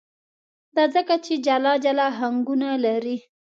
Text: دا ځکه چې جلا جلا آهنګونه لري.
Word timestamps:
دا 0.75 0.83
ځکه 0.95 1.15
چې 1.25 1.33
جلا 1.45 1.73
جلا 1.83 2.07
آهنګونه 2.13 2.69
لري. 2.85 3.17